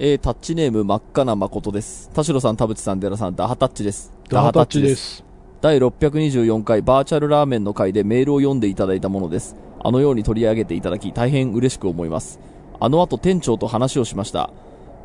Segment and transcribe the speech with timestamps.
[0.00, 2.10] えー、タッチネーム真っ赤な誠です。
[2.12, 4.12] 田代さん、田淵さん、寺さん、ダハタッチです。
[4.28, 4.96] ダハタッチで。
[4.96, 5.22] す。
[5.60, 9.54] 第624回バーチャルラーメンの回でメールを読んでいただいたものです。
[9.78, 12.40] あのように取り上げていただき大変嬉しく思います。
[12.80, 14.50] あの後店長と話をしました。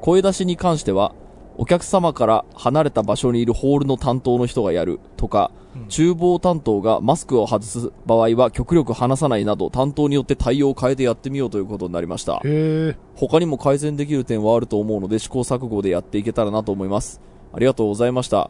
[0.02, 1.14] 声出しに関しては、
[1.60, 5.52] お客様から離れた場所にいるホールの担当の人がやるとか、
[5.89, 12.42] 厨房担当がマスクを外す場合は極力話さないなど担当によって対応を変えてやってみようということになりました。
[13.16, 17.19] 他にも改善できる点はあると思うので試行錯誤でやっていけたらなと思います。
[17.52, 18.50] ありがとうございました。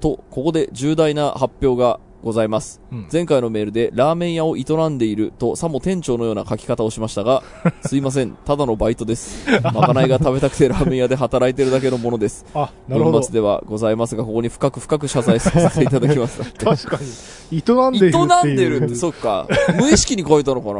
[0.00, 2.80] と、ここで重大な発表がございます。
[2.92, 7.42] うん前回のメールでラーメン屋を営んでいるとさも店長のような書き方をしましたが、
[7.86, 9.48] すいません、ただのバイトです。
[9.74, 12.44] まかないが食べたくてラーメン屋で働いてるだけのものです。
[12.54, 16.42] あ、なるほどではございますが、ここに深く深く謝罪させていただきます。
[16.54, 16.98] 確か
[17.50, 17.58] に。
[17.58, 18.18] 営んでいる。
[18.18, 19.46] 営んでるって、そっか。
[19.78, 20.72] 無意識に書いたのか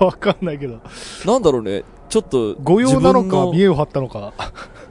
[0.00, 0.06] な？
[0.06, 0.78] わかんないけど。
[1.24, 1.84] なんだろうね。
[2.08, 4.32] ちょっと、御用なのか、見栄を張ったのか。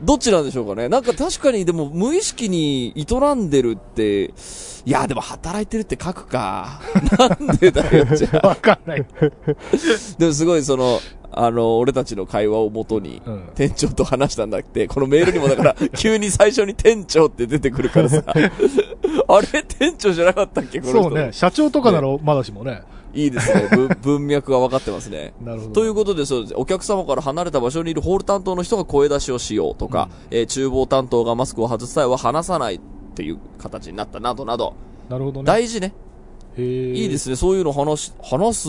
[0.02, 0.90] どっちなんでしょうかね。
[0.90, 4.34] なんか確かにでも無意識に営んでるって、
[4.86, 6.82] いやでも働いてるって書くか。
[7.40, 8.48] なんでだよ、じゃあ。
[8.50, 9.06] わかんない。
[10.18, 11.00] でもすごいその、
[11.32, 21.04] あの、俺たちの会話をもとに、うん店長と話したんだって、このメールにもだから、急に最初に店長って出てくるからさ、あれ店長じゃなかったっけこの人。
[21.04, 21.30] そうね。
[21.32, 22.84] 社長とかならまだしもね。
[23.18, 23.68] いいですね。
[23.76, 25.34] 文文脈が分かってますね。
[25.42, 25.74] なるほど。
[25.74, 26.54] ということで、そうです。
[26.56, 32.80] お客様から離れた場所にいるホール担当の人が声出しをしようとか、えー厨房担当がマスクを外す際は話さないっ
[33.16, 34.74] ていう形になったなどなど、
[35.10, 35.46] なるほどね。
[35.46, 35.94] 大事ね。
[36.58, 37.36] いいですね。
[37.36, 38.68] そういうの話し、話す、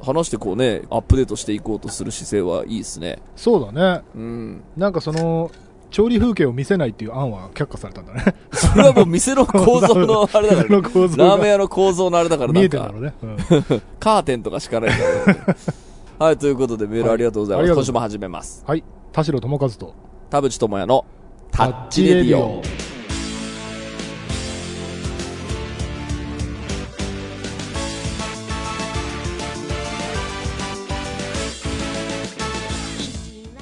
[0.00, 3.18] 話してこうね、アップデートしていこうとする姿勢はいいですね。
[3.34, 4.02] そうだね。
[4.14, 4.62] うん。
[4.76, 5.50] なんかその、
[5.90, 8.34] 調理風景を見せないっていう案は却下されたんだね。
[8.52, 13.14] それはもう店の構造のあれだから、店の構造がラーメン屋の構造のあれだからなんか見えてんだろ、うね。
[13.22, 15.44] うんカーテンとかしかないから、ね。
[16.18, 17.68] はい、ということでメールありがとうございます。
[17.68, 18.62] はい今週も始めます。
[18.66, 18.84] はい。
[19.12, 19.94] 田代智和と、
[20.30, 21.04] 田淵智也の
[21.50, 22.62] タッチレディオ。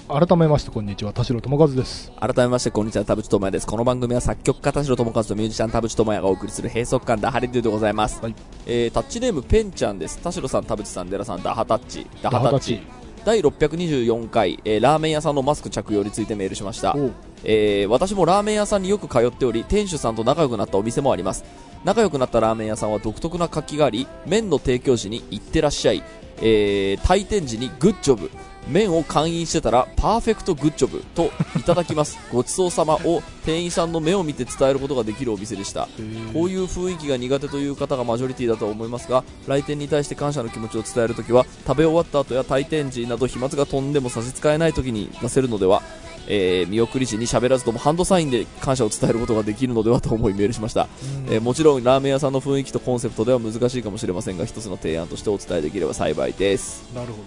[0.09, 2.11] 改めましてこんにちは、田代智和です。
[2.19, 3.67] 改めまして、こんにちは、田淵智也です。
[3.67, 8.23] この番組は作曲家田代智和とミュージシャン田淵智也がお送りする閉塞感ダハレディオでございます。
[8.23, 8.35] はい
[8.67, 10.19] えー、タッチネームペンちゃんです。
[10.21, 12.07] 田代さん、田淵さん、デラさん、ダハタッチ。
[12.23, 12.81] ダハタッチ。
[13.27, 16.97] 第624回、えー、ラーメン屋さんのマスク着用についてメールしました。
[17.45, 21.45] えー私もラーメン屋さんによく通っており店主さんと仲良くなったお店もあります
[21.85, 26.03] 仲良くなったラーメン屋さんは独特な活気があり麺の提供時に「いってらっしゃい」
[26.43, 28.31] えー退店時に「グッジョブ」
[28.69, 32.19] 麺を勧飲してたら「パーフェクトグッジョブ」と「いただきます。
[32.33, 35.89] ごちそうさま」を店員さんの目を見て伝えることができるお店でした。
[36.33, 45.83] こういう雰囲気が苦手という方がマジョリティだと思いますが来店に対して感謝の気持ちを伝えるときは食べ終わった後や退店時など飛沫が飛んでも差し支えないときに出せるのでは、
[46.27, 50.89] えー見送り時に喋らずともハンドサインで感謝を伝えることができるのではと思いメールしました、
[51.31, 56.85] えーもちろんラーメン屋さんの雰囲気とコンセプトでは難しいかもしれませんが一つの提案としてお伝えできれば幸いです。
[56.95, 57.19] なるほ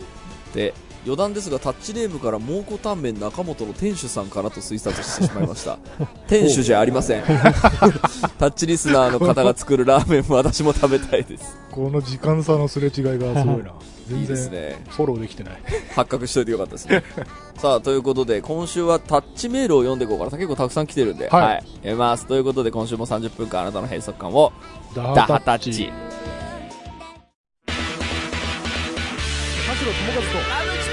[0.54, 0.74] で
[1.04, 5.80] 余談ですがタッチネームから蒙古タンメン中本の店主さんかなと推察してしまいました。
[6.28, 7.24] 店主じゃありません。
[8.38, 11.58] タッチリスナーの方が作るラーメンも私も食べたいです。
[11.72, 11.76] ど。
[11.76, 13.74] この時間差のすれ違いがすごいな。
[14.08, 14.84] 全いいです然、ね。
[14.90, 15.54] フォローできてない。
[15.96, 17.04] 発覚しといてよかったですね。
[17.58, 20.32] さあということで今週はタッチメールを読んでいこうかな。
[20.32, 21.30] 結構たくさん来てるんで。
[21.30, 21.64] はい。
[21.78, 22.28] 読みます。
[22.28, 24.52] ということで今週も30分間あなたの閉塞感を。
[24.96, 25.92] ダダハタッチ。
[29.68, 30.22] 田代智和
[30.86, 30.91] と、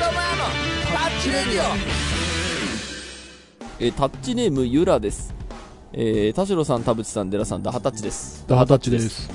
[3.81, 5.35] えータッチネームゆらです。
[5.93, 8.45] えー田代さん田淵さんデラさんダハタッチです。
[8.47, 9.29] ダハタッチです。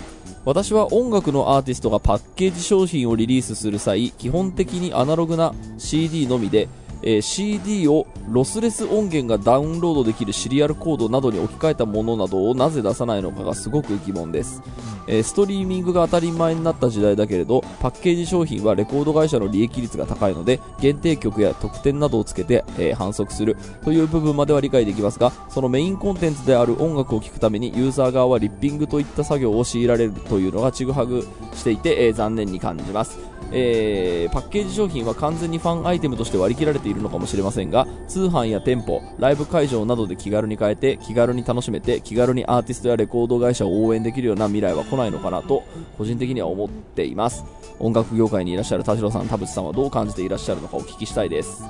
[0.45, 6.69] 私は音楽のアーティストがパッケージ商品をリリースする際基本的にアナログな CD のみで、
[7.03, 14.61] えー CD をロスレス音源がダウンロードできるシリアルコードなどに置き換えたものなどをなぜ出さないのかがすごく疑問です、
[15.07, 23.57] えーストリーミングが当たり前になった時代だけれどパッケージ商品はレコード会社の利益率が高いので限定曲や特典などをつけて、えー反則する。
[23.83, 33.32] という部分までは理解できますがそのメインコンテンツである音楽を聴くためにユーザー側はリッピングといった作業を強いられるというのがちぐはぐしていて、え残念に感じます。
[33.51, 45.63] えーパッケージ商品は完全にファンアイテムとして割り切られているのかもしれませんが通販や店舗ライブ会場などで気軽に買えて気軽に楽しめて気軽にアーティストやレコード会社を応援できるような未来は来ないのかなと
[45.97, 47.43] 個人的には思っています。
[47.79, 51.63] 音楽業界にいらっしゃる田代さん田淵さんはどう感じていらっしゃるのかお聞きしたいです。
[51.63, 51.69] だ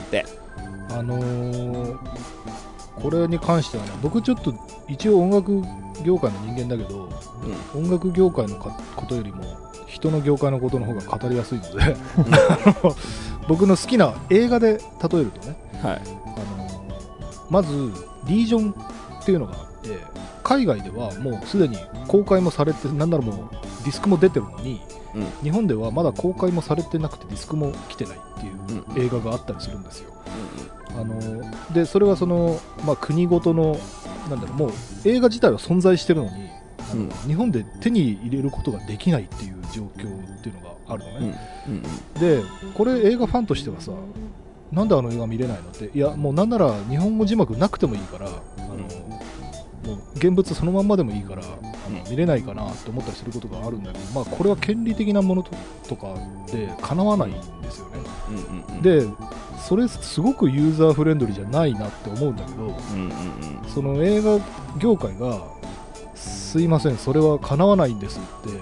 [0.00, 0.24] って
[0.90, 1.98] あのー、
[3.02, 4.54] これに関してはね、僕ちょっと
[4.88, 5.62] 一応音楽
[6.04, 7.08] 業界の人間だけど、
[7.74, 9.44] 音楽業界のかことよりも
[9.98, 11.96] 人の業界のことの方が語りやすいので、
[13.48, 14.78] 僕の好きな映画で
[15.10, 15.94] 例えるとねはい。
[15.94, 16.68] あの
[17.50, 17.72] まず
[18.26, 18.74] リージョン
[19.20, 19.98] っていうのがあって
[20.42, 23.36] 海外ではもうすでに公開もされてなんならもう
[23.84, 24.80] ディスクも出てるのに
[25.14, 25.26] うん。
[25.42, 30.10] 日本ではまだ公開もされてなくてディスクも来てないっていう映画があったりするんですよ。
[30.94, 31.20] あの
[31.72, 33.78] でそれはその、まあ、国ごとの
[34.28, 34.70] なんだろうもう
[35.04, 36.50] 映画自体は存在してるのに
[36.94, 37.10] うん。
[37.26, 41.30] 日本で手に入れることができないっていう状況っていうのがあるのうん。
[41.30, 41.74] ね、うん。
[41.74, 41.82] うん。
[42.20, 42.42] で
[42.74, 43.92] これ映画ファンとしてはさ
[44.72, 45.70] なんであの映画見れないの？
[45.70, 48.30] っていやもうなんなら日本語字幕なくてもいいからあ
[48.60, 52.10] の、もう現物そのまんまでもいいからあのうん。
[52.10, 55.50] 見れないかなって思ったりすることがあるんだけど、まあ、これは権利的なものと
[55.88, 56.14] とか
[56.52, 57.92] でかなわないんですよね。
[58.68, 58.76] うん。
[58.76, 58.82] うん。
[58.82, 59.06] で
[59.66, 62.68] それすごくユーザーフレンドリーじゃないなって思うんだけどうん。
[62.68, 62.72] うん。
[62.72, 63.68] うん。
[63.68, 64.38] その映画
[64.78, 65.42] 業界が
[66.18, 68.58] すいませんそれはかなわないんですって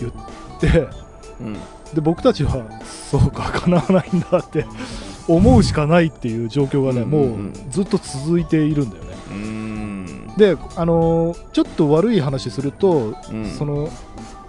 [0.00, 0.88] 言って
[1.40, 1.54] うん。
[1.94, 4.66] で僕たちはそうかかなわないんだって
[5.28, 9.14] 思うしかないっていう状況がね、うんもうずっと続いているんだよね。
[10.36, 13.46] であのーちょっと悪い話すると、うん。
[13.46, 13.88] その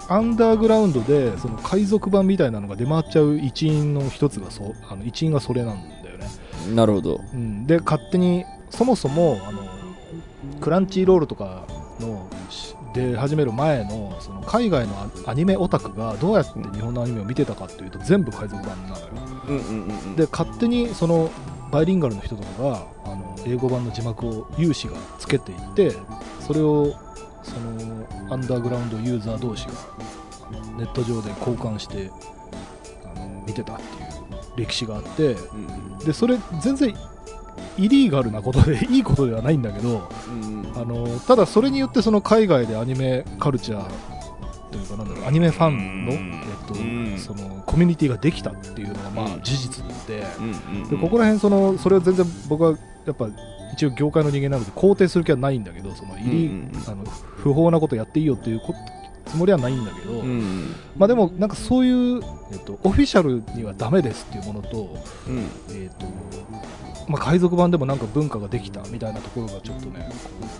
[0.07, 6.27] アンダーグラウンドでその海賊版みたいなのが出回っちゃう一因の一つがそあの一因がそれなんだよね。
[6.73, 7.21] なるほど。
[7.33, 9.63] うん、で勝手にそもそもあの
[10.61, 11.65] クランチーロールとか
[11.99, 12.34] のし
[12.95, 14.93] 出始める前のその海外の
[15.25, 19.07] アアニメオタクがどうやって日本のアニメを見てたかっていうと全部海賊版なのよ。
[19.49, 20.15] うんうんうんうん。
[20.15, 21.29] で勝手にその
[21.71, 25.91] バイリンガルの人とかがあの英語版の字幕を有志がつけていって
[26.39, 26.95] それを
[27.43, 29.73] そのアンダーグラウンドユーザー同士が
[30.77, 32.09] ネット上で交換して
[33.13, 35.99] あの見てたっていう歴史があってうん。
[35.99, 36.95] でそれ全然
[37.77, 40.09] イリーガルなことで いいことではないんだけど
[40.75, 43.85] あのただそれによってその海外でアニメカルチャー
[44.71, 46.17] というかなんだろうアニメファンの、うん。
[46.17, 47.17] えっとうん。
[47.17, 49.41] そのコミュニティができたっていうのがまあうん。
[49.41, 50.25] 事実で,、
[50.89, 53.29] でここら辺そのそれを全然僕はやっぱ
[53.73, 56.91] 一応業界の人間なので肯定する気はないんだけどそのイリー、うんうん。
[56.91, 57.03] あの
[57.37, 58.73] 不法なことやっていいよっていうこ
[59.25, 64.95] つもりはないんだけど、うんまあでもなんかそういう、えっと、オフィシャルにはダメですっていうものと
[65.27, 65.39] うん。
[65.69, 66.05] えーと
[67.07, 70.09] まあ、海賊版でもなんか文化ができたみたいなところがちょっとね、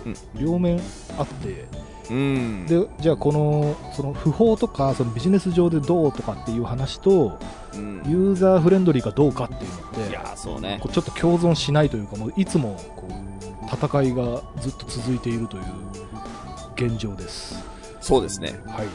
[0.04, 0.80] こう両面
[1.18, 1.64] あって
[2.10, 2.66] うん。
[2.66, 7.38] でじゃあこのその不法とかそのビジネス上でどうとかっていう話と
[7.74, 8.02] うん。
[8.06, 10.78] ユーザーフレンドリーかどうかっていうのっていやーそうね。
[10.80, 13.26] こうちょっと共存しないというかもういつもこう
[13.66, 15.62] 戦いがずっと続いているという
[16.76, 17.75] 現状です。
[18.06, 18.60] そうですね。
[18.66, 18.86] はい。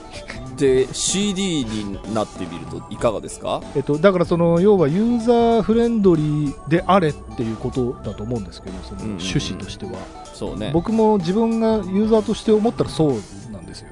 [0.58, 3.62] で CD になってみるといかがですか？
[3.76, 9.18] えっと、だからその要はユーザーフレンドリーであれっていうことだと思うんですけどそのうんうんうん。
[9.18, 9.94] 趣旨としては、
[10.34, 10.70] そうね。
[10.74, 13.12] 僕も自分がユーザーとして思ったらそう
[13.52, 13.90] なんですよ。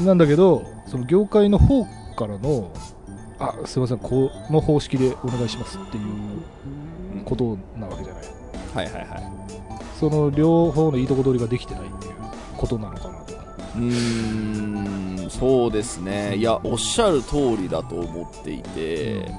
[0.00, 1.84] うんなんだけどその業界の方
[2.16, 2.70] からの
[3.38, 6.04] あすいませんこの方式でお願いしますっていう
[7.16, 7.24] うん。
[7.24, 8.24] ことなわけじゃない。
[8.74, 9.22] はいはいはい。
[9.98, 12.14] その両方のいいとこ取りができてないっていう
[12.56, 13.11] ことなのかな。
[13.11, 13.11] と
[13.76, 16.36] うーんそうですね。
[16.36, 19.30] いやおっしゃる通りだと思っていて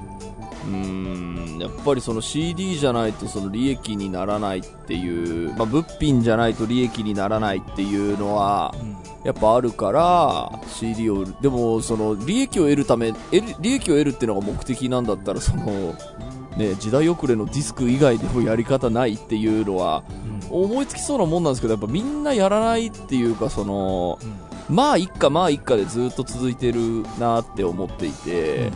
[0.65, 8.73] うーんやっぱりその CD じゃないとその利益にならないっていう、まあ、物品じゃないと利益にならないっていうのは
[9.23, 13.13] やっぱあるから CD をでもその利益を得るため
[13.59, 15.95] 利益を得るっていうのが目的なんだったらその
[16.57, 20.03] ね時代遅れのディスク以外でもやり方ないっていうのは
[20.49, 24.19] 思いつきそうなもんなんですけどやっぱみんなやらないっていうかその
[24.69, 28.71] まあ一家まあ一家でずっと続いてるなって思っていて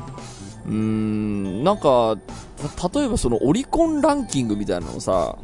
[0.65, 2.17] うーんなんか
[2.79, 5.38] た例えばそのオリコンランキングみたいなのさ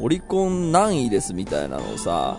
[0.00, 2.38] オリコン何位ですみたいなのをさ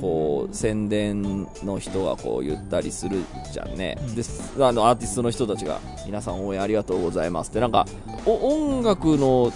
[0.00, 3.18] こう宣伝の人がこう言ったりする
[3.52, 4.14] じゃんね、うん。
[4.16, 4.22] で
[4.60, 7.60] あのアーティストの人たちが皆さん応援ありがとうございますって。
[7.60, 7.86] なんか
[8.26, 9.52] お音楽の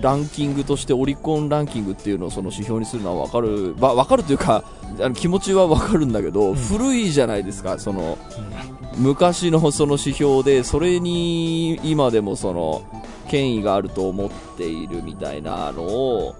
[0.00, 4.64] ランキングとしてオリコンランキングっていうのをその指標にするのは分かる、まあ、分かるというか
[5.00, 6.54] あの気持ちは分かるんだけど、うん。
[6.54, 8.18] 古いじゃないですかその
[8.96, 12.82] 昔のその指標でそれに今でもその
[13.32, 16.36] 権威があると思っているみたいなのを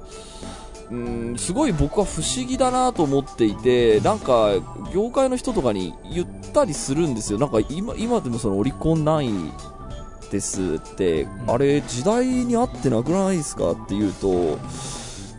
[0.90, 4.50] うんすごい僕は不思議だなと思っていてなんか
[4.92, 7.38] 業界の人とかに言ったりするんですよ。
[7.38, 11.50] なんか今今でもそのオリコン9位ですって、ん。
[11.50, 14.58] あれ時代に合ってなくないですかって言うと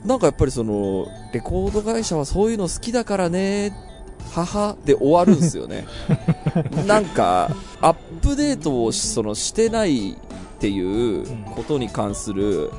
[0.03, 3.75] なんかやっぱりそのレコード会社はそういうの好きだからね
[4.31, 5.85] 母で終わるんですよね。
[6.87, 10.17] なんかアップデートをしそのしてない
[10.63, 12.71] っていうことに関するう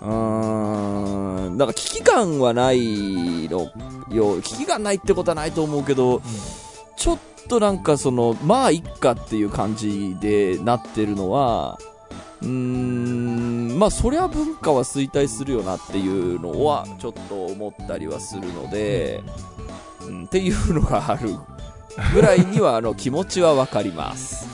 [0.00, 3.70] ーんなんか危機感はないの
[4.10, 6.22] よ危機感ないってことはないと思うけど
[6.96, 11.78] ちょっとなんかそのまあいっかっていう感じでなってるのは
[12.40, 19.22] うーんまあそりゃ文化は衰退するよなっていうのはちょっと思ったりはするので、
[20.00, 21.28] うん、っていうのがある
[22.14, 24.48] ぐらいにはあの気持ちはわかります。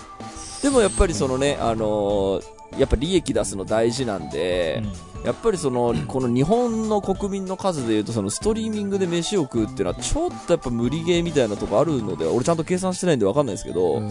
[0.60, 4.82] でもやっぱりそのね、あのーやっぱ利益出すの大事なんで、
[5.24, 14.10] やっぱりそのこの日本の国民の数でいうとそのストリーミングで飯を食うっていうのはちょっとやっぱ無理ゲーみたいなとこあるので俺ちゃんと計算してないんでわかんないですけど、うん。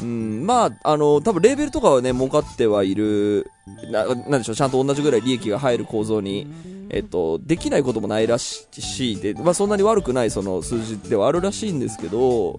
[0.00, 3.50] うん、まあ、あの、多分レーベルとかはね、儲かってはいる、
[3.90, 6.46] な、なんでしょう、ちゃんと同じぐらい利益が入る構造に、
[6.88, 8.66] えっと、できないこともないらし
[9.12, 12.58] いで、まあそんなに悪くないその数字ではあるらしいんですけど、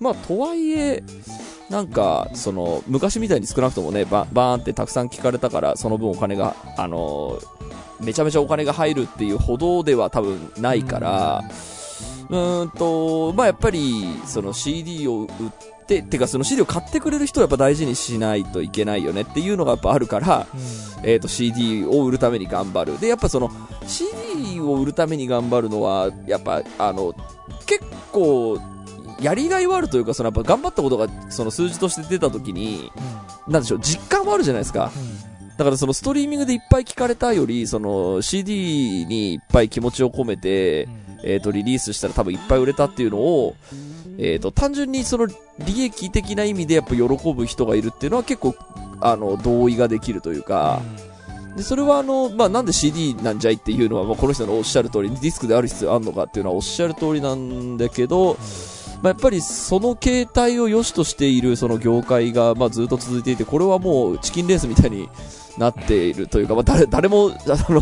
[0.00, 1.02] まあとはいえ、
[1.70, 7.38] なんか、その、昔みたいに少なくともね、ババーンってたくさん聞かれたから、その分お金が、あの、
[8.00, 11.42] めちゃめちゃお金が入るっていうほどでは多分ないから、
[12.30, 15.28] うーんと、まあやっぱり、その CD を売っ
[15.86, 20.46] て、てかその CD を買ってくれる人をやっぱ大事にしないといけないよねっていうのがやっぱあるから、
[21.02, 23.00] えー、と CD を売るために頑張る。
[23.00, 23.50] でやっぱその
[23.86, 27.14] CD を売るために頑張るのはやっぱあの
[27.64, 28.60] 結構
[29.20, 32.90] やりがいはあるというかそのやっぱ頑張ったことがその数字として出た時に
[33.48, 34.92] なんでしょう実感はあるじゃないですか。
[35.56, 40.88] だからそのストリーミングでいっぱい聞かれたよりその CD にいっぱい気持ちを込めて、
[41.24, 43.56] えー、とリリースしたら多分いっぱい売れたっていうのを、
[44.18, 48.54] えー、と単純にその利益的な意味でやっぱ喜ぶ人がいるっていうのは結構
[49.00, 50.80] あの同意ができるというか、
[51.56, 58.36] でそれはあの、まあ、なんで CD なんじゃいっていうのは、まあ、この人のおっしゃる通りディスクである必要あるのかっていうのはおっしゃる通りなんだけど、
[59.02, 65.08] まあ、やっぱりその形態を良しとしているその業界が、まあ、ずっと続いていてこれはもうチキンレースみたいに
[65.58, 67.80] なっているというか、まあ、誰誰もあの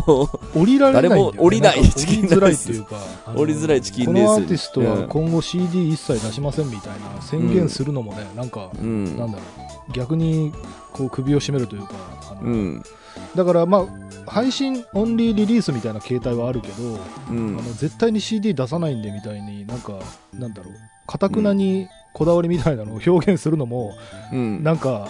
[0.55, 1.09] 降りられないね。
[1.09, 4.27] 誰も降りないんか降りづらいっていうかあの降りづらいチキンレース。
[4.27, 5.01] このアーティストうん。
[5.01, 9.17] は今後 CD 一切出しませんみたいな宣言するのもね、なんか、うん。
[9.17, 9.43] なんだろ
[9.89, 9.91] う。
[9.93, 10.51] 逆に
[10.91, 11.93] こう首を絞めるというか
[12.41, 12.83] うん。
[13.35, 13.79] だからま
[14.25, 19.93] あ配信オンリーリリースみたいな形態はあるけど、うあんの絶対に CD 出さないんでみたいになんか
[20.33, 20.73] なんだろう
[21.07, 23.95] かたくなにこだわりみたいなのを表現するのも、
[24.31, 24.63] うん。
[24.63, 25.07] なんか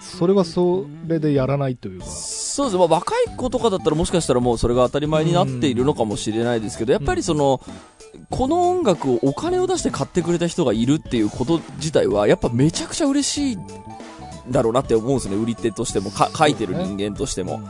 [0.00, 7.60] それはそれでやらないというか、そうです、まあ、若い子とかだったらもしかしたらもうそれが当たり前になっているのかもしれないですけど、やっぱりその、
[8.30, 13.58] この音楽をお金を出して買ってくれた人がいるっていうこと自体はやっぱめちゃくちゃ嬉しい
[14.50, 15.36] だろうなって思うんですね。
[15.36, 17.60] 売り手としてもか書いてる人間としても、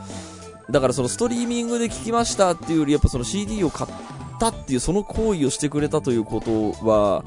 [0.69, 3.89] だからそのストリーミングで聴きましたっていうよりやっぱその CD を買っ
[4.39, 7.23] たっていうその行為をしてくれたということは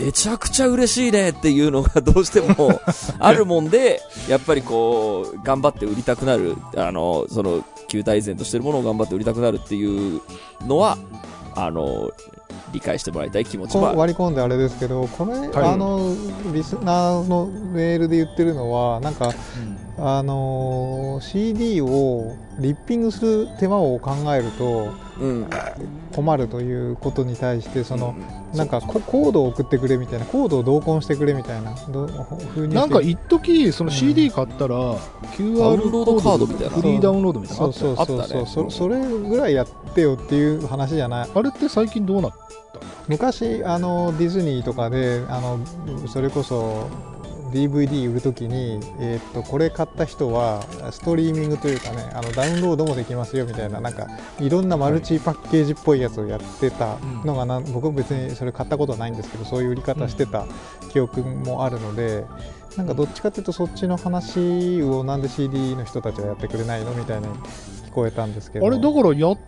[0.00, 2.80] めちゃくちゃ嬉しいねっていうのがどうしても
[3.18, 10.20] あるもんで、やっぱりこう、頑張って売りたくなる、あの、その、球体依然としてるものを頑張って売りたくなるっていう
[10.66, 10.98] のは、
[11.54, 12.10] あの、
[12.72, 13.94] 理解してもらいたい気持ちこは。
[13.94, 16.14] 割り込んであれですけどこれ、はいあの
[16.52, 19.28] リスナーのメールで言ってるのはなんか
[19.98, 25.07] うんあの CD をリッピングする手間を考えるとうん。
[26.14, 28.14] 困るということに対してその、
[28.52, 28.58] うん。
[28.58, 31.74] なんかココードを送ってくれみたいなコードを同梱してくれみたいな
[32.68, 34.96] なんか一時その CD 買ったら
[35.36, 36.70] QR ダウンロードカードみたいな。
[36.70, 41.30] フリーダウンロードみたいなのあったよそうそうそうそう、そそれぐらいやってよっていう話じゃない。
[41.34, 42.38] あれって最近どうなった
[43.08, 45.58] 昔あのディズニーとかであの
[46.06, 46.88] それこそ
[47.52, 54.06] DVD 売るときに、えーっとこれ買った人はストリーミングというかねあのダウンロードもできますよみたいななんか
[54.40, 60.46] いろんなマルチパッケージっぽいやつをやってたのがな、僕別にそれ買ったことはないんですけどそういう売り方してた
[60.90, 62.24] 記憶もあるので、
[62.76, 67.26] なんかどっちかっていうとそっちの話をなんで CD の人たちはやってくれないのみたいに
[67.86, 68.66] 聞こえたんですけど。
[68.66, 69.38] あれだからやっ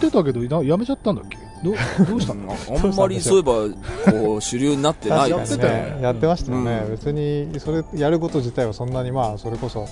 [0.00, 1.47] てたけどなやめちゃったんだっけ？
[1.62, 2.52] どどうしたの？
[2.52, 5.96] あんまりそういえば、こう、主流になってないやってたよですね。
[5.96, 6.90] ねやってましたよね、うん。
[6.92, 9.88] 別にそれやること自体はそんなにまあそれこそ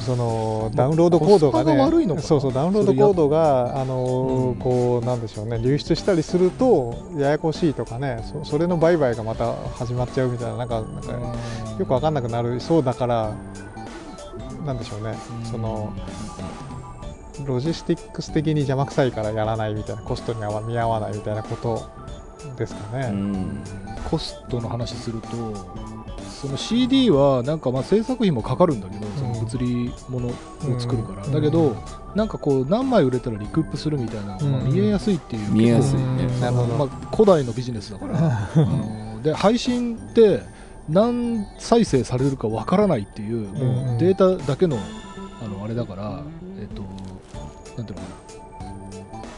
[0.00, 2.26] そのダウンロードコードがねが悪いのかな？
[2.26, 4.54] そうそうダウンロードコードがあのーうん。
[4.56, 11.12] こうなんでしょうね流出したりするとややこしいとかねそそれの売買がまた始まっちゃうみたいななんかなんか
[11.78, 13.34] よくわかんなくなるそうだから
[14.64, 15.14] なんでしょうね。
[15.44, 15.92] その
[17.46, 21.82] ロジスティックス的に邪魔くさいからやらないみたいなコストには見合わないみたいなこと
[22.56, 23.08] ですかね。
[23.08, 23.64] うん。
[24.08, 25.28] コストの話すると
[26.28, 31.32] その CD はなんかまあ制作費もかかるんだけど、その物理物を作るから、うん。
[31.32, 31.74] だけど、
[32.14, 34.52] なんかこう何枚売れたらリクープするみたいな、うん。
[34.52, 36.16] まあ見えやすいっていう見えやすいうん。
[36.18, 36.26] ね。
[36.40, 36.74] なるほど。
[36.76, 38.14] まあ、古代のビジネスだから。
[38.18, 40.42] あ ので配信って
[40.88, 43.96] 何再生されるかわからないっていう、もうん。
[43.96, 44.76] うデータだけの
[45.42, 46.20] あのあれだから、
[46.60, 46.82] えっと、
[47.76, 48.44] なんていうのかな。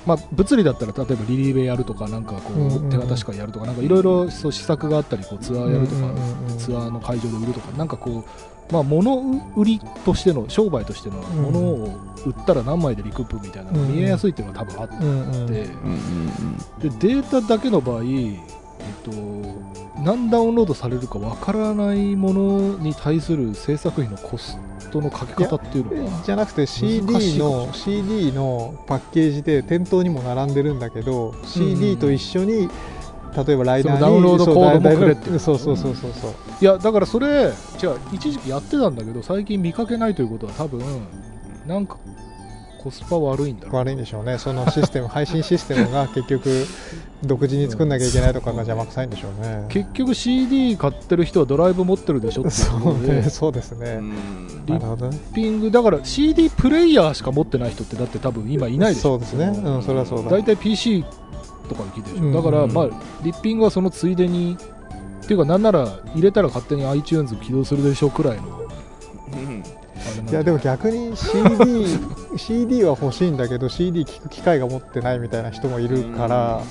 [0.06, 2.86] まあ、物理だったら例えばリリーベやるとかなんかこうんうんうん。
[2.86, 6.14] う手渡し会やるとかなんかいろいろそう施策があったりこうツアーやるとか
[6.58, 8.24] ツアーの会場で売るとかなんかこ
[8.70, 9.20] う、まあ、物
[9.56, 11.22] 売りとしての商売としてのん。
[11.52, 14.88] 物を売ったら何枚でリクープみたいなのが見えやすいっていうのが多分あっ
[15.48, 15.54] て、
[16.88, 18.02] でデータだけの場合、
[18.80, 24.58] えっと、何ダウンロードされるかわからないものに対する制作費のコス
[24.90, 32.68] トのかけ方っていうのがじゃなくて CD の CD のパッケージで店頭にも並んでるんだけど、CD と一緒に
[33.44, 35.28] 例えばライダーにダウンロードそうコードもくれって。
[35.28, 36.30] いうそうそうそうそうそう
[36.60, 37.52] いやだからそれ違う
[38.12, 40.80] 一時期やってたんだけど最近見かけないということは多分
[41.66, 41.98] なんか
[42.86, 44.38] コスパ悪いんだ悪いんでしょうね。
[44.38, 46.64] そのシステム配信システムが結局
[47.26, 49.64] 独自に作んなきゃいけないとかが邪魔くさいんでしょうね。
[49.70, 53.02] 結局 CD 買ってる人はドライブ持ってるでしょってそう。
[53.04, 53.98] ねそうですね、
[54.66, 59.10] リッピングだから CD プレイヤーしか持ってない人ってだって多分今いないでしょ。
[59.10, 59.46] そうですね。
[59.46, 60.30] うんそれはそうだ。
[60.30, 61.04] 大体 PC
[61.68, 62.88] とかで聞いてるでしょ、うんだから、まあ、
[63.24, 64.56] リッピングはそのついでに
[65.24, 68.42] っていうかなんなら入れたら勝手に iTunes 起動するでしょくらいの
[69.32, 69.64] うん。
[70.28, 71.40] いやでも逆に CD,
[72.38, 76.62] CD は欲しいんだけど CD 聴く機会が持ってないみたいな人もいるから、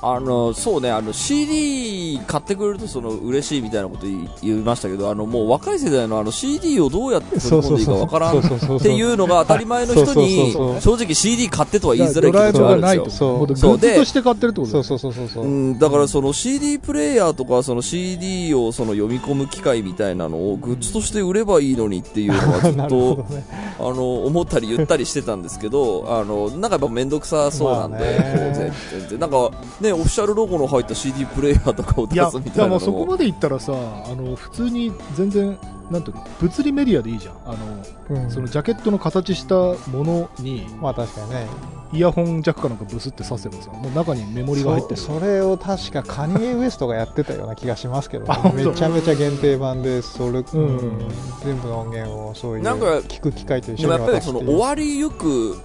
[0.00, 4.06] あのそうねあの CD 買ってくれるとその嬉しいみたいなこと
[4.42, 13.56] 言いましたけどあのもう若い世代のあの CD をどうやって取り込んでいいかわからんっていうのが当たり前の人に正直 CD 買ってとは言いづらい気持ちはあるんですよ。
[13.56, 13.78] そう。
[13.78, 23.44] でとして買ってるってことそうだよそうそうそうそう、うん、だからその CD プレイヤーとかその CD をその読み込む機械みたいなのをグッズとして売ればいいのにっていうのはずっと どね。
[23.78, 29.18] あの思ったり言ったりしてたんですけどあのなんかやっぱ面倒くさそうなんで、まあ全然。
[29.20, 29.50] なんか
[29.80, 35.58] ねオフィシャルロゴの入った CD プレイヤーとかをいや出すみたいなのもそこまでいったらさあの普通に全然
[35.90, 37.34] なんていうの物理メディアでいいじゃん。
[37.46, 38.30] あのうん。
[38.30, 39.54] そのジャケットの形した
[39.90, 41.46] ものにまあ確かにね。
[41.90, 44.96] イヤホンジャックかなんかブスって刺せばさもう中にメモリが入ってる。
[44.96, 48.64] そそれを確かカニエ・ウエストがやってたような気がしますけど、 ね。
[48.64, 51.08] めちゃめちゃ限定版でそれ、うん
[51.42, 55.56] 全部の音源をそういうなんか聞く機会と一でも緒にやっぱりその渡して終わりゆく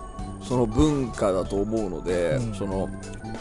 [0.43, 2.53] その文化だと思うので、うん。
[2.53, 2.89] その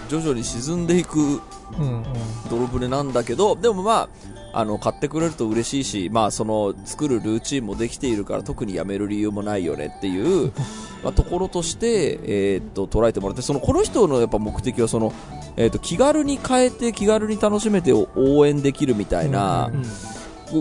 [0.08, 1.40] 徐々に沈んでいくうん
[1.80, 2.04] うん。
[2.50, 4.08] 泥船なんだけどでもまあ
[4.54, 10.52] あの買ってくれると嬉しいし、まあ、その作るルーチンもできているから特にやめる理由もないよねっていう、
[11.02, 15.12] まあ、ところとして、えーっと捉えてもらってそのこの人のやっぱ目的はその、
[15.56, 19.82] えーっと気軽に変えて気軽に楽しめて応援できるみたいなうん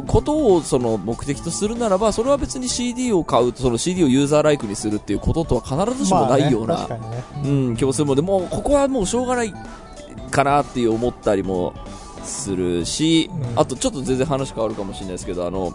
[0.08, 7.24] ことをその目的とするならばそれは別に CD を買うとその CD をユーザーライクにするっていうこととは必ずしもないような、まあね、確かにね。
[7.44, 9.54] うん、気もするので、もうここはもうしょうがない
[10.30, 11.74] かなっていう思ったりも
[12.24, 13.60] するし、うん。
[13.60, 15.74] あとちょっと全然話変わるかもしれないですけど、あの、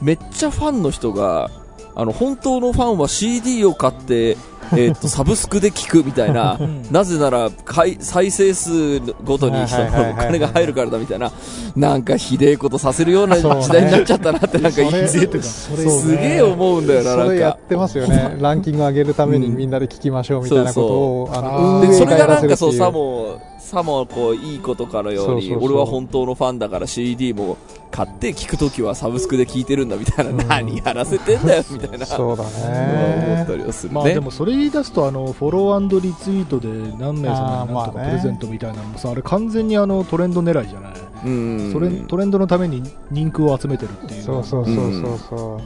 [0.00, 1.50] めっちゃファンの人が、
[1.94, 4.36] あの、本当のファンは CD を買って、
[4.72, 6.86] えーっと、サブスクで聞くみたいな、うん。
[6.90, 11.32] なぜなら、かい再生数ごとにお金が入るからだみたいな、
[11.76, 17.68] なんかひでえことさせるような時代になっちゃったなって、なんかすげえ思うんだよな、なんそれやかっ。
[17.68, 18.36] てますよね。
[18.40, 25.70] ランキング上げるためにみんなで聞きましょうみたいなことを、あそれがなんかそうせるっていうさもこういいことかのようにそうそうそう。
[25.70, 27.56] 俺は本当のファンだから CD も
[27.90, 30.48] 買って聞くときはサブスクで聞いてるんだみたいな、うん。
[30.48, 32.04] 何やらせてんだよみたいな。
[32.04, 40.92] そうだ思ねったりはするね、まあでもそれ言い出すとあのフォローリツイートで何名様になんとかプレゼントみたいなのもさあれ完全にあのトレンド狙いじゃない？
[41.24, 41.72] うん。
[41.72, 45.60] それトレンドのために人気を集めてるっていうそうそうそうそうそう、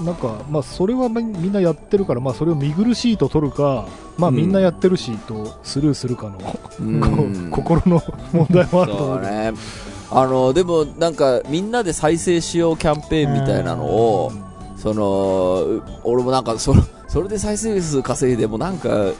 [0.00, 6.38] なんかまあそれはみみんなやってるからまあそれを見苦しいと取るかまあうんみんなやってるしとスルーするかの、
[6.80, 7.50] うん。
[7.50, 9.52] 心の問題もあると思うね。
[10.10, 14.32] あのでもなんかみんなで再生しようキャンペーンみたいなのを
[14.76, 16.74] その俺もなんかそ
[17.08, 19.12] それで再生数稼いでもなんか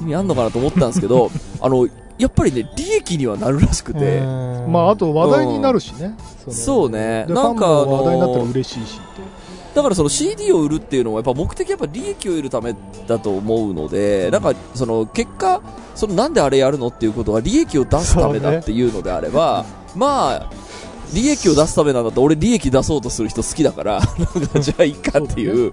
[0.00, 1.88] 意味あんのかなと思ったんですけど あの
[2.18, 4.72] やっぱりね利益にはなるらしくて、うん。
[4.72, 6.16] まああと話題になるしね、
[6.46, 7.24] のそうね。
[7.26, 9.00] でなんか話題になったら嬉しいし
[9.74, 12.74] だからその CD を売るっていうのはやっぱ目的はやっぱ利益を得るため
[13.06, 15.62] だと思うので、なんかその結果、
[15.94, 20.50] そのなんであれやるのっていうことは利益を出すためだっていうのであれば、まあ、
[21.14, 25.72] 利益を出すためなんだと俺利益出そうとする人好きだから、なんかじゃあいいかっていう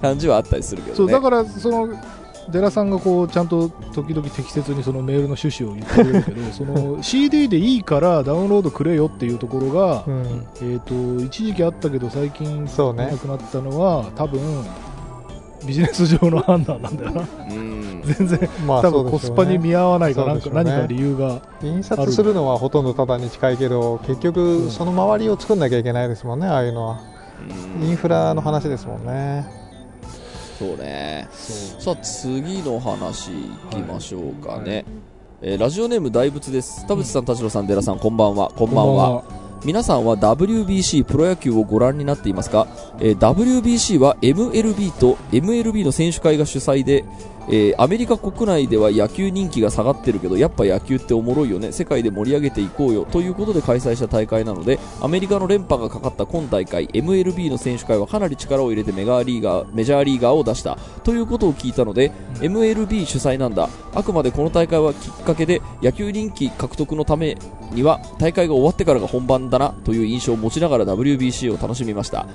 [0.00, 0.96] 感じはあったりするけどね。
[0.96, 1.88] そうだからその
[2.50, 10.46] 寺さんがこうちゃんと時々適切にそのメールの趣旨を言ってくれるけど その CD でいいからダウンロードくれよっていうところが、うん。
[10.56, 13.06] えー、と一時期あったけど最近そうね。
[13.06, 14.40] なくなったのは多分
[15.64, 17.22] ビジネス上の判断なんだよな。
[17.50, 18.02] うん。
[18.04, 20.40] 全然まあ多分コスパに見合わないかね。
[20.52, 27.12] 何か理由が印刷するのはほとんどタダに近いけど結局その周りを作んなきゃいけないですもんねああいうのは。
[27.82, 29.61] インフラの話ですもんね
[30.58, 31.28] そうね。
[31.32, 33.34] さあ次の話い
[33.70, 34.84] きましょうかね、
[35.40, 36.86] えーラジオネーム大仏です。
[36.86, 38.50] 田淵さん田代さん寺さんこんばんは。
[38.54, 39.24] こんばんは。
[39.64, 42.66] 皆さんは WBC プロ野球をご覧になっていますか、
[42.98, 47.04] えー WBC は MLB と MLB の選手会が主催で、
[47.48, 51.72] えーアメリカ国内では野球人気が下がってるけどやっぱ野球っておもろいよね。
[51.72, 53.04] 世界で盛り上げていこうよ。
[53.04, 60.78] ということで開催した大会なのでアメリカの連覇がかかった今大会 MLB の選手会はかなり力を入れてメガリーガーメジャーリーガーを出した。
[61.02, 63.68] ということを聞いたので MLB 主催なんだ。
[63.94, 67.36] あくまでこの大会はきっかけで野球人気獲得のため
[67.72, 72.26] には大会が終わってからが本番だなという印象を持ちながら WBC を楽しみました。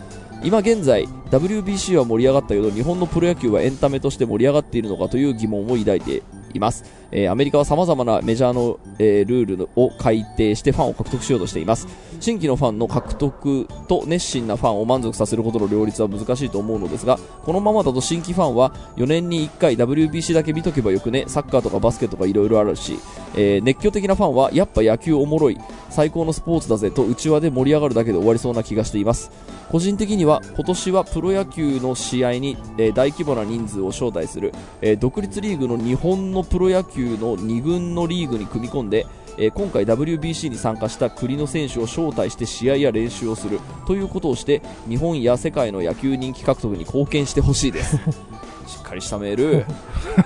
[0.43, 11.87] 今現在 WBC は盛り上がったけど日本のプロ野球はエンタメとして盛り上がっているのかという疑問を抱いています、えーアメリカは様々なメジャーの、えールールを改定してファンを獲得しようとしています。
[12.19, 22.99] 新規のファンの獲得と熱心なファンを満足させることの両立は難しいと思うのですがこのままだと新規ファンは4年に1回 WBC だけ見とけばよくねサッカーとかバスケとかいろいろあるし、
[23.35, 25.57] えー熱狂的なファンはやっぱ野球おもろい
[25.89, 29.31] 最高のスポーツだぜと内輪で盛り上がるだけで終わりそうな気がしています。
[29.69, 39.05] 個人的には今年はプロ野球の試合に、え大規模な人数を招待する、え独立リーグの日本のプロ野球の2軍のリーグに組み込んで、
[39.37, 47.97] えー今回 WBC に参加した国の選手を招待して試合や練習をするということをして日本や世界の野球人気獲得に貢献してほしいです。
[48.67, 49.65] しっかりしたメール。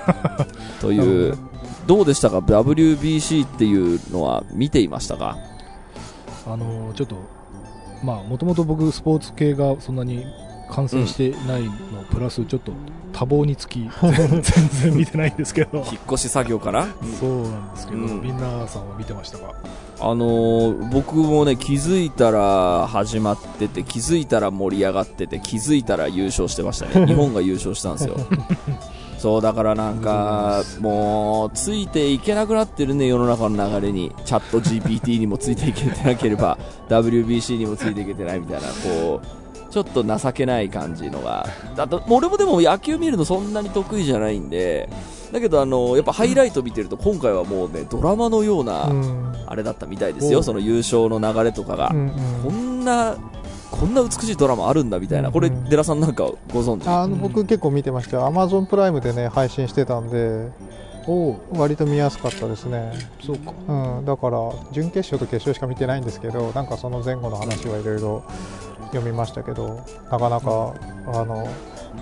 [0.79, 1.37] という
[1.87, 5.37] どうでしたか？WBC っていうのは見ていましたか？
[6.47, 7.15] あのちょっと
[8.03, 10.25] まあもともと僕スポーツ系がそんなに
[10.71, 11.71] 観戦してないの、
[12.11, 12.71] プラスちょっと
[13.13, 14.41] 多忙につき全
[14.91, 15.79] 然見てないんですけど。
[15.91, 16.87] 引っ越し作業から？
[17.19, 18.21] そうなんですけど、うん。
[18.21, 19.53] みんなさんは見てましたか？
[19.99, 27.05] あのー僕もね気づいたら始まってて気づいたら盛り上がってて気づいたら優勝してましたね。
[27.07, 28.15] 日本が優勝したんですよ。
[29.19, 34.11] そうだからなんかもうついていけなくなってるね世の中の流れに。
[34.25, 36.57] チャット GPT にもついていけてなければ
[36.89, 39.40] WBC にもついていけてないみたいなこう
[39.71, 41.47] ちょっと情けない感じのが。
[41.77, 44.89] あと俺もでも野球見るのそんなに得意じゃないんで
[45.31, 49.31] だけどあのやっぱハイライト見てると今回はもうねドラマのような、うん。
[49.47, 52.11] あれだったみたいですよ、おその優勝の流れとかが、うんうん。
[52.43, 53.17] こんな、
[53.69, 55.65] こんな美しいドラマあるんだみたいな、これ、うん。
[55.65, 56.87] デラさんなんかご存知？
[56.87, 60.49] あの僕結構見てましたよ、アマゾンプライムでね配信してたんで、
[61.05, 62.93] おお割と見やすかったですね、
[63.25, 63.51] そうか。
[63.67, 64.37] うん、だから
[64.71, 68.23] 準決勝と決勝しか見てないんですけど、なんかその前後の話はいろいろ
[68.91, 70.73] 読みましたけど、なかなか
[71.07, 71.47] あの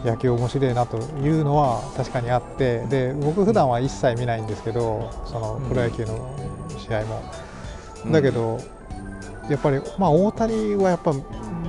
[0.03, 6.29] 野球面白いなというのは確かにあって、で僕、普段は一切見ないんですけど、そのプロ野球の
[6.77, 7.21] 試合も。
[8.11, 8.59] だけど、
[9.49, 11.13] やっぱり、まあ、大谷はやっぱ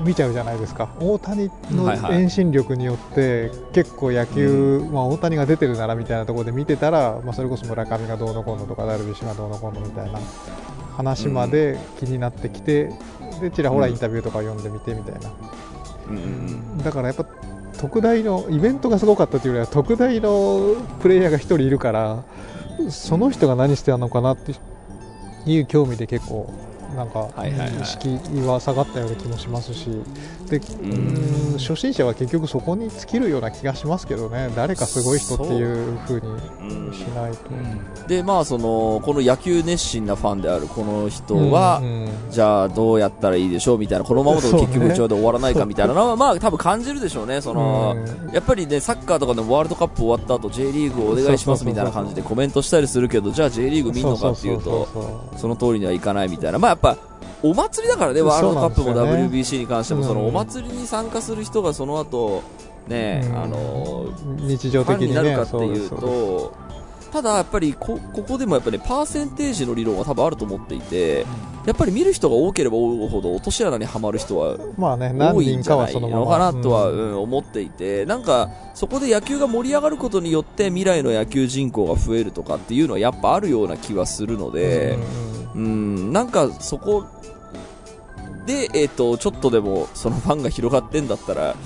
[0.04, 2.22] 見ちゃうじゃないですか、大谷のはいはい。
[2.22, 10.20] 遠心力によって、結構野球、まあ、大谷が出てるならみたいなところで見てたら、まあ、それこそ村上がどうのこうのとか、ダルビッシュがどうのこうのみたいな
[10.96, 12.92] 話まで気になってきて、
[13.40, 15.30] でちらほらインタビューとか読んでみてみたいな、
[16.08, 17.24] うんうんだからやっぱ
[17.78, 22.24] 特大のイベントがすごかったというよりは、特大のプレイヤーが1人いるから、
[22.90, 24.52] その人が何してたのかなって
[25.46, 26.52] いう興味で結構
[26.96, 28.08] なんか意識
[28.46, 29.90] は下がったような気もしますし。
[30.48, 31.58] でううん。
[31.58, 34.50] 初心者は結局そこに尽きるような気がしますけどね。
[34.56, 38.08] 誰かすごい人っていう風にうんしないと。
[38.08, 42.10] で、まあ、その、この野球熱心なファンであるこの人は、うんうん。
[42.30, 48.30] じゃあどうやったらいいでしょうみたいな、このままだと結局うちわで終わらないかみたいなのは、まあ多分感じるでしょうね、その、うん。
[48.32, 56.96] やっぱりね、サッカーとかでもワールドカップ終わった後 J リーグをお願いしますみたいな感じでコメントしたりするけど、じゃあ J リーグ見んのかっていうと、その通りにはいかないみたいな、まあぱ
[57.42, 62.42] お祭りだからね、ワールドカップも WBC に関しても、そのうんお祭りに参加する人がその後
[62.86, 63.42] ね、うん。
[63.42, 64.06] あの
[64.38, 66.54] 日常ファンになるかっていうと、
[67.12, 71.24] ただやっぱりこここでもやっぱり、ね、パーセンテージの理論は多分あると思っていて、
[71.64, 77.18] やっぱり見る人が多ければ多いほど落とし穴にはまる人はまあね何多いんじゃないのかなとは、うんうん。
[77.20, 87.06] 思っていてなんかそこで野球が盛り上がることによって未来の野球人口が増えるとかっていうのはやっぱあるような気はするので、うんうんうん、なんかそこ
[88.46, 91.56] で、えっとちょっとでもそのファンが広がってんだったら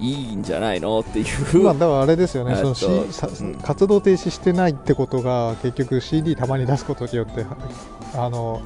[0.00, 3.54] いいんじゃないのっていう、まあ、だからあれですよね、えっとそのうん。
[3.56, 7.46] 活動停止してないってことが、結局 CD たまに出すことによって、
[8.14, 8.60] あの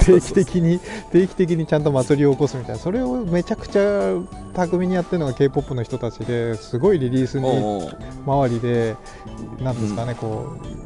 [0.00, 0.80] 定期的に
[1.12, 4.14] 定期的にちゃんと祭りを起こすみたいな、それをめちゃくちゃ
[4.54, 7.46] 巧みにやってるのが k p o p の人たちですごいリリースに
[8.26, 8.96] 周りで、
[9.60, 10.85] なんですかね、こう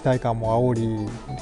[0.00, 0.80] 期待感も煽り、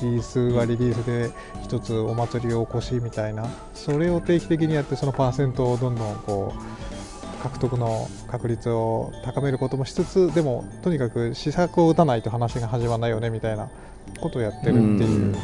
[0.02, 1.30] リリースはリリースで
[1.62, 13.70] 一つお祭りを起こしみたいな、それを定期的にやって、そのパーセントをどんどんこう獲得の確率を高めることもしつつでもとにかく施策を打たないと話が始まらないよねみたいな
[14.20, 15.36] ことをやってるっていう、うん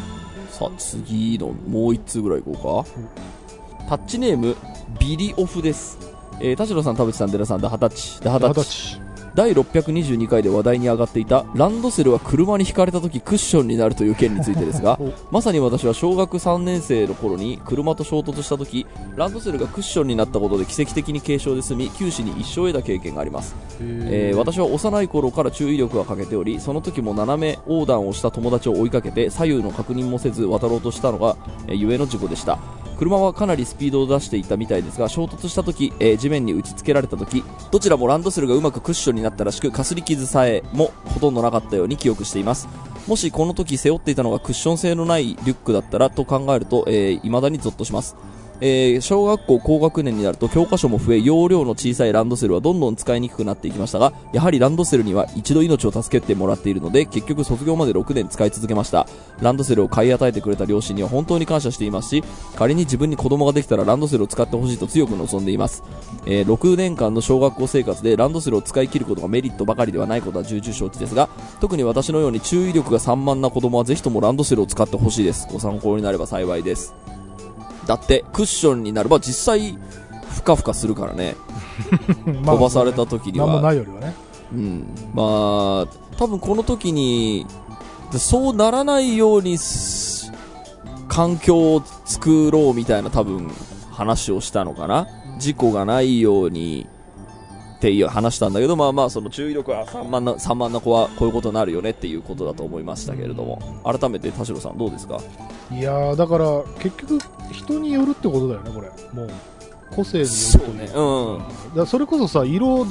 [0.51, 4.57] さあ次のもう1通ぐらいいこうか、タッチネーム
[5.01, 5.99] ビリオフです。
[6.41, 9.04] えー田代さん田淵さん寺さんで二十歳で二十歳
[9.35, 23.57] 第622回で話題に上がっていたランドセルは車にひかれた時クッションになるという件についてですが おまさに私は小学3年生の頃に車と衝突した時ランドセルがクッションになったことで奇跡的に軽傷で済み九死に一生を得た経験があります。
[23.81, 32.59] えー私は幼い頃から注意力が欠けておりその時も斜め横断をした友達を追いかけて左右の確認もせず渡ろうとしたのが、えー、ゆえの事故でした
[32.95, 42.69] 車はかなりスピードを出していたみたいですが衝突した時、えー地面に打ち付けられた時どちらもランドセルがうまくクッションになったらしくかすり傷さえもほとんどなかったように記憶しています。
[43.07, 48.17] もしこの時背負っていたのがクッション性のないリュックだったらと考えると、えー、未だにゾッとします。
[48.67, 59.07] えー小学校高学年になると教科書も増え容量の小さいランドセルはどんどん使いにくくなっていきましたがやはりランドセルには一度命を助けてもらっているので結局卒業まで6年使い続けました。
[59.41, 62.25] ランドセルを買い与えてくれた両親には本当に感謝していますし
[62.57, 65.83] 仮に自分に子供ができたらランドセルを使ってほしいと強く望んでいます、
[66.25, 71.29] えー6年間の小学校生活でランドセルを使い切ることがメリットばかりではないことは重々承知ですが
[71.61, 75.49] 特に私のように注意力が散漫な子供はぜひともランドセルを使ってほしいです。
[75.51, 76.95] ご参考になれば幸いです。
[77.87, 79.79] だってクッションになれば実際
[80.35, 81.37] ふかふかするからね。
[82.45, 83.47] 飛ばされた時には。
[83.47, 84.15] 何もないよりはね。
[84.53, 87.47] うん、まあ多分この時に
[88.13, 90.33] でそうならないようにす
[91.09, 93.51] 環境を作ろうみたいな多分
[93.91, 95.09] 話をしたのかな。
[95.39, 96.87] 事故がないように
[97.85, 103.61] っていう話したんだけどまあまあその注意力が散漫な散漫な子はこういうことになるよねっていうことだと思いましたけれども。
[103.85, 105.21] 改めて田代さんどうですか？
[105.71, 107.19] いやーだから結局
[107.53, 108.89] 人によるってことだよねこれ。
[109.13, 109.31] もう
[109.95, 111.77] 個性によるというかうん。
[111.77, 112.87] だそれこそさ色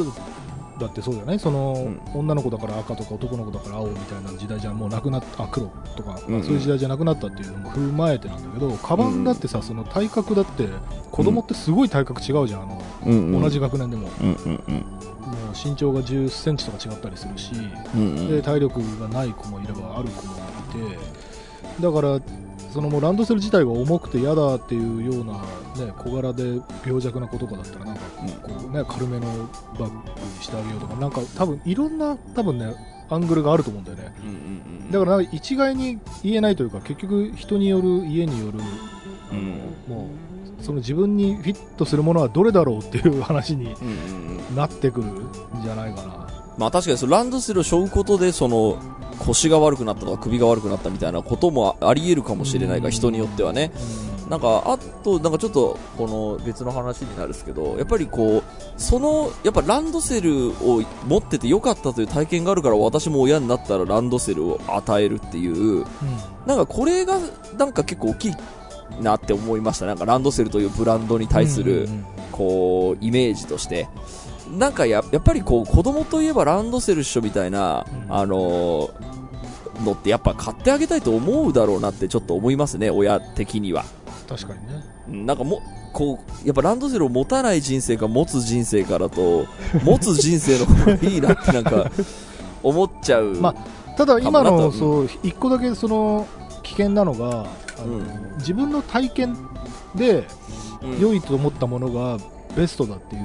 [0.80, 6.44] だってそうだよねその、う女の子だから赤とか男の子だから青みたいな時代じゃもうなくなっあ黒とか、うんうん。
[6.44, 10.68] そういう時代じゃなくなったっていうのも踏まえてなんだけどカバンだってさ、その体格だって
[11.14, 13.42] 子供ってすごい体格違うじゃんあの、うんうん。
[13.44, 14.08] 同じ学年でも。
[14.08, 14.78] もうんうんうん。
[14.78, 14.84] う
[15.54, 17.52] 身長が1 0センチとか違ったりするし、
[17.96, 18.28] うんうん。
[18.30, 20.98] で体力がない子もいればある子もいて
[21.80, 22.20] だから
[22.72, 25.34] そのもうランドセル自体が重くて嫌だっていうような、
[25.86, 28.02] ね、小柄で病弱な子とかだったらなんか
[28.42, 29.28] こう、ね、軽めの
[29.78, 32.74] バッグにしてあげようとかなんか多分いろんな多分ね
[33.10, 34.16] アングルがあると思うんだよね。
[34.22, 38.60] うんうんうんだから一概に言えないというか結局人による家による
[39.32, 39.60] うん。
[39.88, 40.33] もう
[40.64, 44.56] その自分にフィットするものはどれだろうっていう話にうんうんうん。
[44.56, 45.30] なってくるん
[45.64, 46.28] じゃないかな。
[46.58, 48.78] まあ確かにそのランドセルを背負うことでその
[49.20, 53.72] 腰が悪くなったとか首が悪くなったみたいなこともあり得るかもしれないがうん人によってはね。
[54.30, 56.08] なんかあとなんかちょっとこ
[56.40, 58.44] の別の話になるんですけどやっぱりこう
[58.78, 65.48] そのやっぱランドセルを持っててよかったという体験があるから私も親になったらランドセルを与えるってい
[65.82, 65.86] う。
[66.46, 67.20] なんかこれが
[67.58, 68.34] なんか結構大きい
[69.02, 69.86] なって思いました。
[69.86, 71.88] なんかランドセルというブランドに対する、
[72.32, 73.88] こうイメージとして。
[74.58, 78.14] なんかややっぱりこう子供といえばランドセルっしょみたいな、うん。
[78.14, 79.14] あのー
[79.84, 83.86] のってやっぱ買ってあげたいと思うだろうなってちょっと思いますね親的には。
[84.28, 84.84] 確かにね。
[85.10, 89.46] うんなんかもこうやっぱランドセルを持たない人生か持つ人生からと
[89.84, 91.92] 持つ人生の方がいいなってなんか
[92.64, 93.54] 思っちゃう、 ま
[93.96, 96.26] ただ今のそう一個だけその
[96.64, 97.46] 危険なのがあ
[97.86, 98.38] の、うん。
[98.38, 99.38] 自分の体験
[99.96, 100.28] で
[100.82, 101.00] うん。
[101.00, 102.18] 良いと思ったものが
[102.56, 103.24] ベストだっていう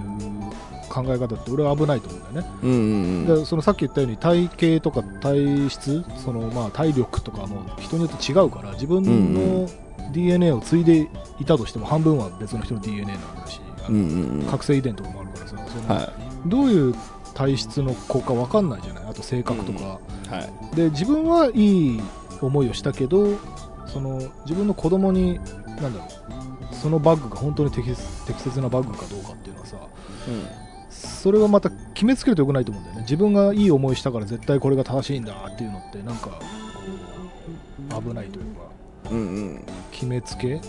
[0.89, 9.69] 考え方って俺は危ないと思うんだよね、うんうんでそのさっき言ったように体型とか体質そのまあ体力とかも人によって違うから自分うんの
[10.13, 14.47] DNA を継いでいたとしても半分は別の人の DNA なんだし、うんうんうん。
[14.47, 16.13] 覚醒遺伝とかもあるからさその、は
[16.47, 16.95] どういう
[17.35, 19.05] 体質の子か分かんないじゃない。
[19.05, 20.41] あと性格とか、いは
[20.73, 20.77] い。
[20.77, 22.01] で自分はいい
[22.41, 23.39] 思いをしたけど
[23.89, 25.39] その自分の子供に
[25.81, 26.05] なんだろ
[26.71, 27.89] うそのバッグが本当に適
[28.27, 29.77] 適切なバッグかどうかっていうのはさ
[30.91, 33.03] それはまた決めつけるとよくないと思うんだよね。
[33.03, 36.31] 自分がいい思いしたから絶対これが正しいんだっていうのってなんか
[38.01, 38.63] 危ないというか
[39.11, 39.27] うんうん。
[39.27, 40.61] うん決めつけ、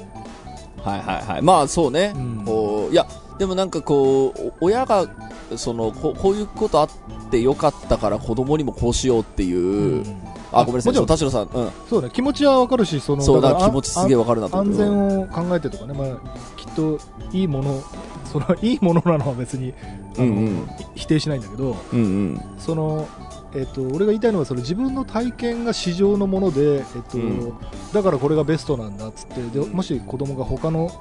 [0.83, 1.41] はいはいはい。
[1.41, 2.45] まあそうね、うん。
[2.45, 3.05] こういや
[3.37, 5.07] でもなんかこうお親が
[5.55, 6.89] そのここういうことあっ
[7.31, 10.93] てよかったから子供にもこうしようっていう、うんあごめんなさい。
[10.93, 11.05] もちろん。
[11.07, 16.17] 田代さん、うん、そうね気持ちはわかるしそのそうだ気持ちすげえわかるなと思安う全を考えてとかね、まあ、
[16.57, 16.99] きっと
[17.31, 17.83] いいもの
[18.25, 19.73] その いいものなのは別に
[20.17, 20.69] あの、うんうん。
[20.95, 22.41] 否定しないんだけどうんうん。
[22.57, 23.07] その、
[23.53, 27.53] えっと俺が言いたいのはその自分の体験が市場のもので、えっとうん。
[27.93, 30.91] だからこれがベストなんだっつってでもし子供が他の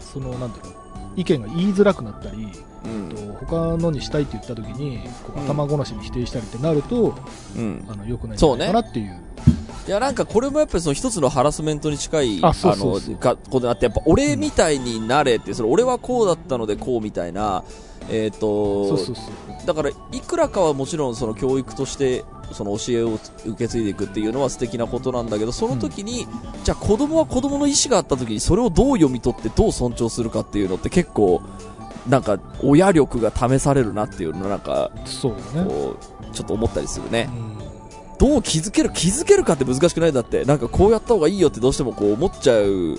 [0.00, 0.77] そのなんていうの
[1.16, 2.48] 意見が言いづらくなったり、
[2.84, 3.08] うん。
[3.08, 5.44] と他のにしたいって言った時にこううん。
[5.46, 7.14] 頭ごなしに否定したりってなると、
[7.56, 7.84] うん。
[7.88, 9.20] あの良くないんじゃないかなっていう。
[9.86, 17.64] いやなんかこれもやっぱりその一つのハラスメントに近いあの学校であってやっぱ俺みたいになれってそれ俺はこうだったのでこうみたいな
[18.10, 18.98] えっ、と
[19.66, 26.26] だからいくらかはもちろんその教育としてその教えを受け継いでいくっていうのは素敵なことなんだけどその時に、
[26.64, 31.42] じゃあ子供は子供の意思があった時にそれをどう読み取ってどう尊重するかっていうのって結構
[32.08, 37.28] なんか親力が試されるなっていうのをなんかそうだね、こうちょっと思ったりするね。
[37.30, 37.58] うん
[38.18, 40.10] どう気づける気づけるかって難しくない？
[40.10, 42.98] んだってなんかこうやった方がいいよってどうしてもこう思っちゃう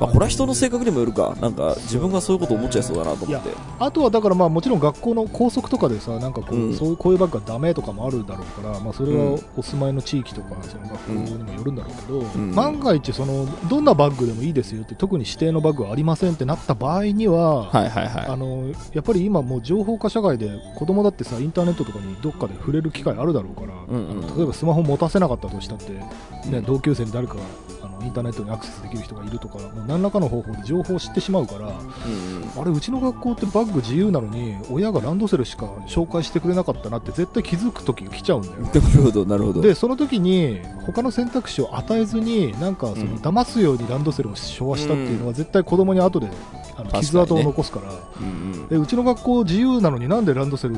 [0.00, 1.36] まあ、これは人の性格にもよるか。
[1.40, 3.50] なんか自分がそういうこと思っちゃいそうだなと思って。
[3.78, 6.74] あとはだからまあもちろん学校の校則とかでさなんかこう、うん。
[6.74, 9.32] そういうこういうバッグがダメとかもあるだろうから、まあ、それうん。
[9.34, 12.54] はお住まいの地域とかその学校にもよるんだろうけど、ん。
[12.54, 26.06] 万が一そのどんなバッグでもいいですよって特に指定のバッグはありませんってなった場合には、はいはいはあのやっぱり今もう情報化社会で子供だってさインターネットとかにどっかで触れる機会あるだろうから、うんうん例えばスマホ持たせなかったとしたって、ね
[26.52, 27.40] うん同級生に誰かが
[27.77, 38.54] あのインターネットにアクセスできる人がいるとかもう何らかの方法で情報を知ってしまうからあれうちの学校ってバッグ自由なのに親がランドセルしか紹介してくれなかったなって絶対気づく時が来ちゃうんだよ。
[38.54, 39.60] ねなるほどなるほど。
[39.60, 43.16] でその時に他の選択肢を与えずになんかそのうん。
[43.16, 46.28] 騙すようにランドセルを昭和したっていうのは絶対子供に後で
[46.76, 47.92] あの傷跡を残すから。
[47.92, 48.68] うんうん。
[48.68, 50.76] でうちの学校自由なのになんでランドセル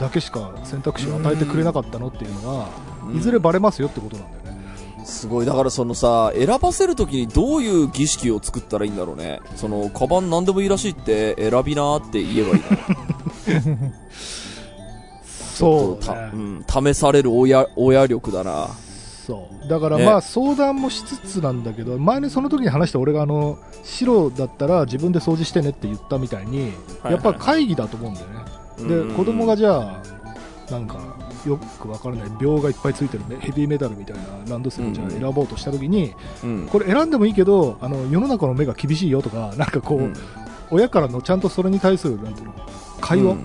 [0.00, 2.68] だけしか選択肢を与えてくれなかったのっていうのは
[3.08, 3.16] うん。
[3.16, 4.43] いずれバレますよってことなんだよ。
[4.43, 4.43] ね、
[5.04, 5.46] すごい。
[5.46, 9.40] だからそのさ選ばせるときにどういう儀式を作ったらいいんだろうね。
[9.56, 12.62] そのカバン何でもいいらしいって選びなーって言えばいい
[13.74, 13.92] の。
[15.54, 18.68] そうたねうん、試される親親力だな。
[19.26, 19.68] そう。
[19.68, 20.04] だからね。
[20.04, 28.34] まあ相談もしつつなんだけど前にその時に話した俺があの白だったら自分で掃除してねって言ったみたいにはいやっぱ会議だと思うんだよね。
[28.78, 30.02] うんで子供がじゃあ
[30.70, 30.98] なんか
[31.46, 33.36] よくわからない秒がいっぱいついてるね。
[33.40, 36.68] ヘビーメタルみたいなランドセルをじゃ選ぼうとした時にうん。
[36.70, 40.14] これ選んでもいいけどあの世の中の目が厳しいよとかなんかこう、うん。
[40.70, 42.54] 親からのちゃんとそれに対するなんていうの
[43.00, 43.38] 会話、うん。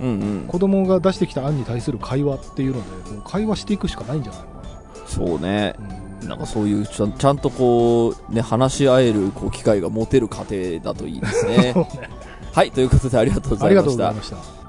[0.00, 0.10] うんう
[0.44, 0.44] ん。
[0.48, 4.46] 子供が出してきた案に対する会話っていうのでもう会話していくしかないんじゃないの？
[4.46, 4.60] か
[5.06, 5.74] そうね。
[6.22, 11.56] な、なんかそういうちゃんちゃんとこうね話し合えるこう機会が持てる家庭だといいですね。
[11.74, 12.10] ね。
[12.52, 14.59] はいということでありがとうござありがとういました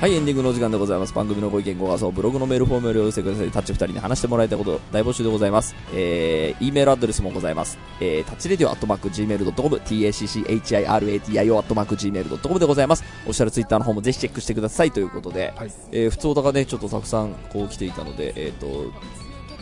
[0.00, 1.12] はい、エンディングのお時間でございます。
[1.12, 3.50] 番組のご意見、ご感想、ブログのメールフォームよりお寄せください。
[3.50, 5.74] タッチ二人に話してもらいたいこと、大募集でございます。
[5.92, 7.78] えー、E メールアドレスもございます。
[8.00, 13.04] えー、タッチレディオアットマーク Gmail.com、tacchiradio アットマーク Gmail.com でございます。
[13.24, 18.90] オフィシャルツイッターの方もぜひチェックしてくださいということで、はいえー、普通おたがね、ちょっとたくさんこう来ていたので、えっ、と、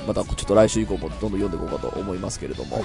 [0.06, 2.84] またちょっと来週以降もどんどん読んでいこうかと思いますけれども、はい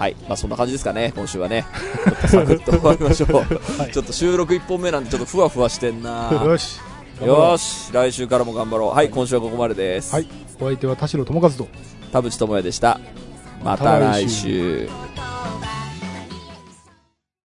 [0.00, 1.64] はい、まあそんな感じですかね、今週はね。
[2.30, 3.32] ちょっとサクッと終わりましょう。
[3.80, 6.78] はいちょっと収録1本目なんでちょっとふわふわしてんなよし
[7.26, 8.88] よーし、来週からも頑張ろう。
[8.90, 10.14] はい、今週はここまでです。
[10.14, 10.26] はい
[10.60, 11.68] お相手は田代智和と
[12.12, 13.00] 田淵智也でした。
[13.64, 14.88] また来週。